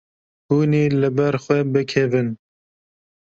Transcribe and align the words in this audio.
Hûn 0.47 0.71
ê 0.83 0.83
li 0.99 1.09
ber 1.17 1.35
xwe 1.43 1.59
bikevin. 1.73 2.29